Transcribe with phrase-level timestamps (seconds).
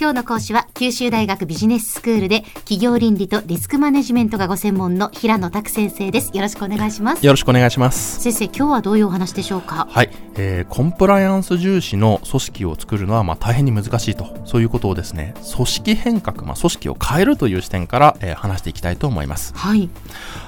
[0.00, 6.30] 今日の講師は九州大学ビジネススクールで企業倫理とリスクマネジメントがご専門の平野拓先生です。
[6.32, 7.26] よろしくお願いします。
[7.26, 8.20] よろしくお願いします。
[8.20, 9.88] 先生今日はどういうお話でしょうか？
[9.90, 19.52] はい、えーコンプライアンス重視の組織を作るのはまあ大変に難しいと、そういうことをですね、組織変革、まあ、組織を変えるという視点から、えー話していきたいと思います。
[19.56, 19.90] はい。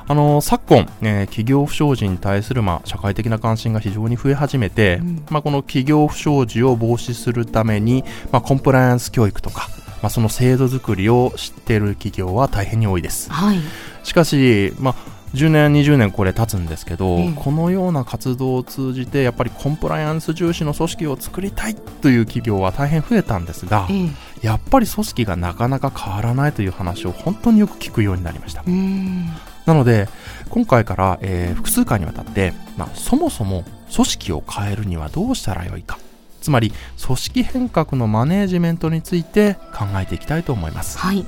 [0.06, 5.24] あのー昨今、えー企業不祥事に対するまあ社会的な関心が非常に増え始めて、うん。
[5.28, 9.68] まあ、この企業不祥事を防止するために、まあ、コンプライアンス教育とか、
[10.02, 13.30] まあ、その制度作りを知っている企業は大変に多いです。
[13.32, 13.58] はい
[14.02, 14.94] しかし、まあ、
[15.34, 24.10] 10年、20年これ経つんですけど、ええこのような活動を通じて、やっぱりコンプライアンス重視の組織を作りたいという企業は大変増えたんですがえ、え
[24.42, 28.64] やっぱり組織がなかなか変わらないという話を本当によく聞くようになりました。
[29.66, 30.08] なので、
[30.48, 33.64] 今回から、えー複数回にわたって、まあ、そもそも
[33.94, 35.98] 組織を変えるにはどうしたらよいか。
[36.40, 36.72] つまり、
[37.04, 40.98] 組織変革のマネージメントについて考えていきたいと思います。
[40.98, 41.24] はい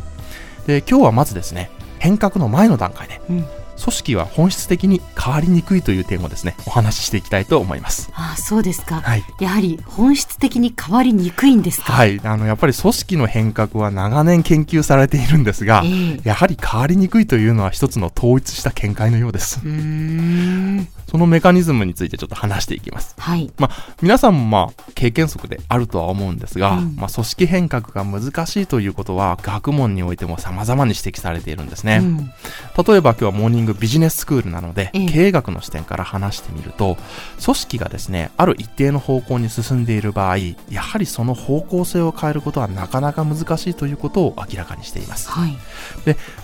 [0.67, 3.47] で、今日はまずですね、変革の前の段階で、うん
[3.83, 8.11] 組織は本質的に変わりにくいという点をですね、お話ししていきたいと思います。
[8.15, 9.25] あそうですか、はい。
[9.41, 11.93] やはり本質的に変わりにくいんですか？
[11.93, 12.21] はい。
[12.23, 19.59] あの、やっぱり組織の変革は長年研究されているんですが、ええやはり変わりにくいというのは一つの統一した見解のようです。
[19.65, 23.15] うーんそのメカニズムについてちょっと話していきます。
[23.19, 23.53] はい
[24.01, 31.99] 皆さんもまあ、経験則であるとは思うんですが、うんまあ、組織変革が難しいということは、学問においても様々に指摘されているんですね。
[32.03, 32.33] うん
[32.75, 36.97] 例えば今日はモーニングビジネススクールなので、ええ経営学の視点から話してみると、
[37.45, 40.39] 組織がですね、ある一定の方向に進んでいる場合、
[40.71, 45.31] やはりその方向性を変えることはなかなか難しいということを明らかにしています。
[45.31, 45.57] はい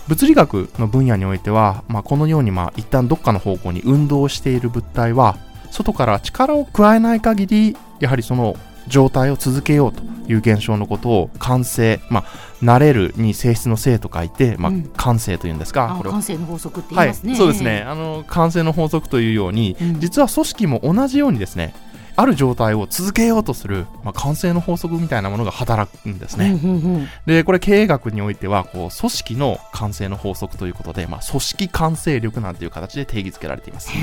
[0.07, 5.37] 物理学の分野においては、まあ、このようにまあ一旦どっかの方向に運動している物体は、
[5.71, 8.57] 外から力を加えない限り、やはりその
[8.87, 12.25] 状態を続けようという現象のことを感性、まあ、
[12.61, 17.85] 慣れるに性質の性と書いて、まあうん、感性というんですが、あこれを感性の法則って言はいいますね、そうですね。
[17.87, 19.99] あの、感性の法則というように、うん。
[19.99, 21.73] 実は組織も同じようにですね、
[22.19, 26.59] ある状態を続けようとする、まあ、感性の法則みたいなものが働くんですね。
[27.25, 33.89] で、これ経営学においては、こう、組織の感性の法則ということで、まあ、組織感性力なんていう形で定義づけられています。
[33.91, 33.97] 例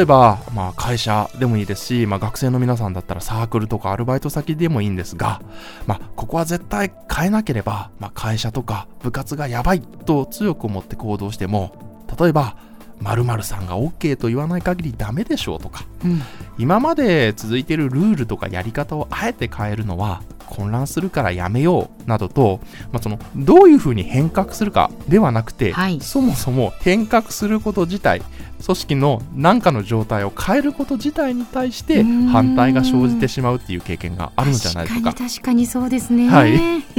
[0.00, 5.42] えば、まあ、会社でもいいですし、まあ、学生の皆さんだったらサークルとかアルバイト先でもいいんですが、
[5.86, 11.74] まあ、ここは絶対変えなければ、まあ、会社とか部活がやばいと強く思って行動しても、
[12.18, 12.56] 例えば、
[13.00, 16.22] 〇〇さんが OK と言わない限りダメでしょうとか、うん。
[16.58, 22.60] 今まで続いているルールとかやり方をあえて変えるのは混乱するからやめようなどと、
[22.92, 26.00] まあ、そのどういうふうに変革するかではなくて、はい。
[26.00, 28.22] そもそも変革すること自体
[28.64, 35.10] 組織の何かの状態を変えること自体に対して反対が生じてしまうっていう経験があるのじゃないでしょうか。
[35.10, 36.28] 確かに確かにそうですね。
[36.28, 36.58] はい。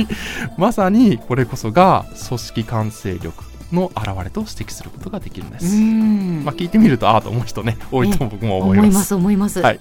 [0.58, 6.44] まさにこれこそが組織完成力の表れと指摘することができるんでうす、ん。
[6.44, 8.86] まあ、聞いてみるとああと思う人ね多いと僕も思います。
[8.86, 9.62] 思います思います。
[9.62, 9.80] はい。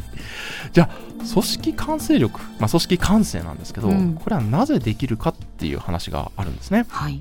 [0.72, 4.14] じゃあ組織完成力、まあ、組織完成なんですけど、うん。
[4.14, 6.86] これはなぜできるかっていう話があるんですね。
[6.88, 7.20] はい。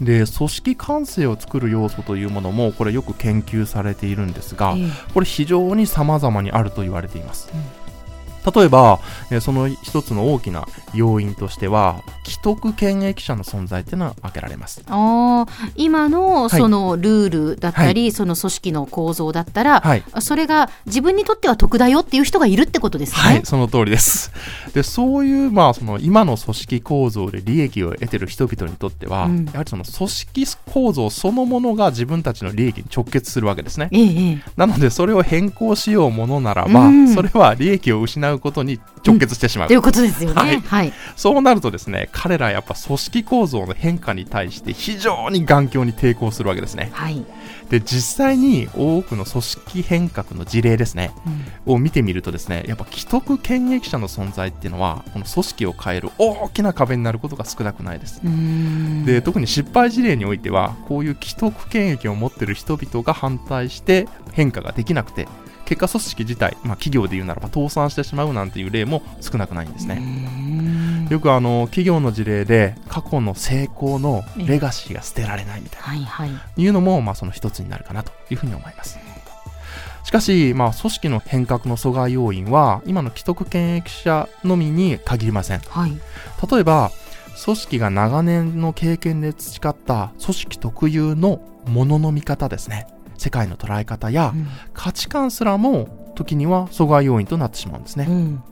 [0.00, 4.88] で組織完成を作る要素というものもこれよく研究されているんですが、ええ。
[5.12, 7.48] これ非常に様々にあると言われています、
[8.52, 9.00] 例えば
[9.30, 14.82] えーその一つの大きな要因としては既得権益者の存在っていうのは挙げられます。
[14.86, 20.04] あー今のそのルールだったり、その組織の構造だったら、はい。
[20.20, 23.18] それが自分にとっては得だよっていう人がいるってことですね。
[23.18, 24.32] はい、その通りです。
[24.74, 29.44] で、そういう、まあ、その、今の組織構造で利益を得てる人々にとっては、うん。
[29.46, 33.88] やはりその組織構造そのものが自分たちの利益に直結するわけですね。
[33.92, 34.42] ええええ。
[34.56, 37.14] なので、それを変更しようものならば、うん。
[37.14, 39.68] それは利益を失うことに直結してしまう。
[39.68, 40.40] ということですよね。
[40.40, 40.92] はいはい。
[41.16, 46.90] そうなるとですね、彼らやっぱ組織構造の変化に対して非常に頑強に抵抗するわけですね。
[46.92, 47.24] はい。
[47.70, 58.20] で、実際に多くの組織変革の事例ですね、うんを見てみるとですね、やっぱ既得権益者の存在っていうのは、この組織を変える大きな壁になることが少なくないです。
[59.04, 65.26] で、特に失敗事例においては、こういう既得権益を持っている人々が反対して変化ができなくて、
[65.64, 71.08] 結果組織自体、まあ企業で言うならば倒産してしまうなんていう例も少なくないんですね。
[71.10, 75.86] よくあの、企業の事例で過去の成功のレガシーが捨てられないみたいな。
[75.86, 76.30] はいはい。
[76.56, 78.98] いうのも、まあ、その一つになるかなというふうに思います。
[80.04, 85.60] しかし、まあ、組織の変革の阻害要因は、今の既得権益者のみに限りません。
[85.60, 85.92] はい。
[86.50, 86.90] 例えば、
[87.42, 92.86] 組織が長年の経験で培った組織特有のものの見方ですね。
[93.16, 94.46] 世界の捉え方やうん。
[94.72, 98.06] 価値観すらも時には阻害要因となってしまうんですね。
[98.08, 98.42] うん。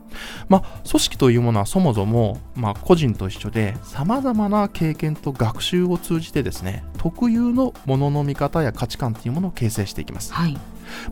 [0.47, 10.57] まあ、組織というものはそもそも、まあ、個人と一緒で様々な経験と学習を通じてですね特有のものの見方や価値観というものを形成していきます、はい、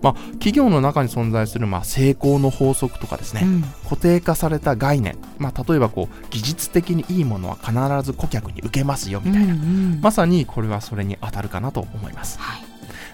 [0.01, 3.61] まあ、企業の中に存在する、まあ、成功の法則とかですね、うん。
[3.83, 7.71] 固定化された概念、まあ、例えばこう技術的にいいものは必
[8.05, 9.99] ず顧客に受けますよみたいな、うんうん。
[10.01, 12.39] まさにこれはそれに当たるかなと思います。
[12.39, 12.70] はい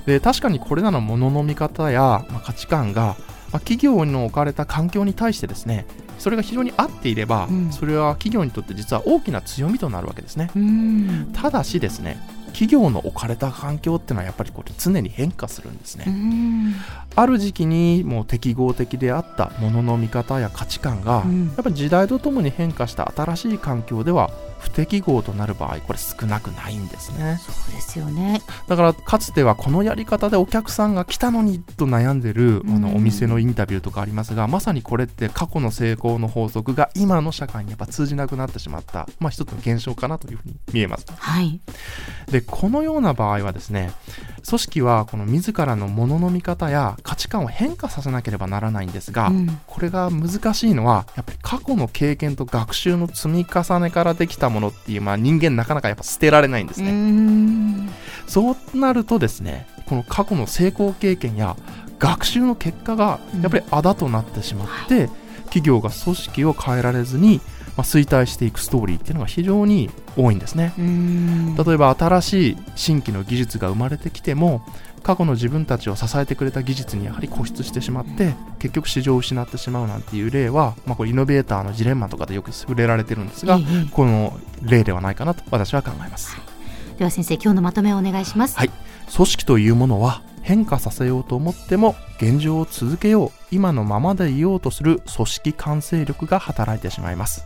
[0.08, 3.18] で確かにこれらのものの見方や、まあ、価値観が、
[3.52, 5.86] まあ、企業の置かれた環境に対してですね
[6.18, 7.72] それが非常に合っていれば、うん。
[7.72, 10.50] それは企業にとって実は大きな強みとなるわけですね。
[10.56, 11.30] うん。
[11.32, 12.18] ただしですね
[12.58, 16.74] 企業の置かれた環境っていうのはやっぱりこれ常に変化するんですね、うん。
[17.16, 21.46] ある時期にもう適合的であったものの見方や価値観が、うん。
[21.50, 27.40] やっぱり時代とともに変化した新しい環境では不適合となる場合これ少なくないんですね。
[27.46, 28.42] そうですよね。
[28.68, 41.60] だからかつてはこのやり方でお客さんが来たのにと悩んでるあのうんお店のインタビューとかありますがまさにこれって過去の成功の法則が今の社会にやっぱ通じなくなってしまった、まあ、一つの現象かなというふうに見えますはい
[42.32, 43.92] でこのような場合はですね
[44.46, 49.60] 組織はこの自らのものの見方や価値観を変化させなければならないんですが、うん。
[49.68, 57.90] これが難しいのはやっぱり過去の経験と学習の積み重ねからできたものっていう、まあ、人間なかなかやっぱ捨てられないんですうね、ん。
[58.28, 61.56] そうなるとですねこの過去の成功経験や
[62.00, 65.10] 学習の結果がやっぱりあだとなってしまって、
[65.46, 67.42] 企業が組織を変えられずに、
[67.78, 70.74] まあ、衰退していくストーリーっていうのが非常に多いんですね。
[70.80, 71.56] うん。
[71.56, 74.64] 例えば新しい新規の技術が生まれてきても
[75.04, 86.36] 過去の自分たちを支えてくれた技術にやはり固執してしまって結局市場を失ってしまうなんていう例は、まあ、これイノベーターのジレンマとかでよく触れられてるんですが、ええこの例ではないかなと私は考えます。
[86.98, 88.58] では先生今日のまとめをお願いします。
[88.58, 88.72] はい。
[89.16, 97.44] 組織というものは変化させようと思っても現状を続けよう今のままでいようとする組織完成力が働いてしまいます。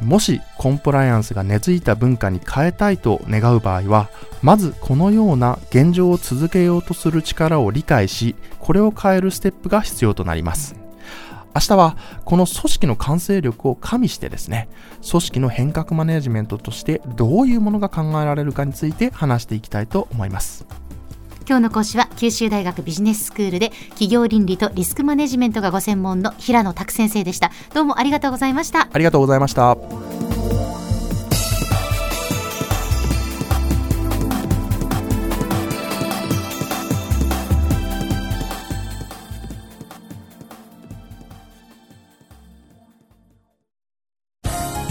[0.00, 4.08] もしコンプライアンスが根付いた文化に変えたいと願う場合は
[4.40, 10.74] まずこのような現状を続けようとする力を理解しこれを変えるステップが必要となります。
[11.54, 14.70] 明日はこの組織の完成力を加味してですね
[15.06, 20.64] 組織の変革マネジメントとしてどういうものが考えられるかについて話していきたいと思います。
[21.52, 27.50] 今日の講師は九州大学ビジネススクールで企業倫理とリスクマネジメントがご専門の平野拓先生でした。
[27.74, 28.88] どうもありがとうございました。
[28.90, 29.76] ありがとうございました。